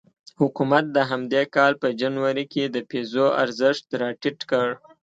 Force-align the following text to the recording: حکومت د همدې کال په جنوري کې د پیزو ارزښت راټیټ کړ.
حکومت 0.41 0.85
د 0.91 0.97
همدې 1.09 1.43
کال 1.55 1.73
په 1.81 1.87
جنوري 1.99 2.45
کې 2.53 2.63
د 2.67 2.77
پیزو 2.89 3.25
ارزښت 3.43 3.85
راټیټ 4.01 4.39
کړ. 4.51 4.67